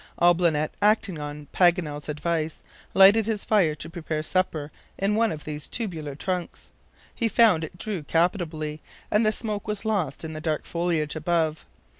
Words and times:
Olbinett, 0.19 0.71
acting 0.81 1.19
on 1.19 1.45
Paganel's 1.53 2.09
advice, 2.09 2.61
lighted 2.95 3.27
his 3.27 3.45
fire 3.45 3.75
to 3.75 3.87
prepare 3.87 4.23
supper 4.23 4.71
in 4.97 5.13
one 5.15 5.31
of 5.31 5.43
these 5.45 5.67
tubular 5.67 6.15
trunks. 6.15 6.71
He 7.13 7.27
found 7.27 7.63
it 7.63 7.77
drew 7.77 8.01
capitally, 8.01 8.81
and 9.11 9.23
the 9.23 9.31
smoke 9.31 9.67
was 9.67 9.85
lost 9.85 10.23
in 10.23 10.33
the 10.33 10.41
dark 10.41 10.65
foliage 10.65 11.15
above. 11.15 11.67